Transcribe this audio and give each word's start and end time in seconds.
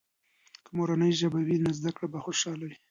که 0.63 0.69
مورنۍ 0.77 1.11
ژبه 1.19 1.39
وي، 1.45 1.57
نو 1.63 1.69
زده 1.79 1.91
کړه 1.95 2.07
به 2.13 2.19
خوشحاله 2.25 2.63
وي. 2.67 2.77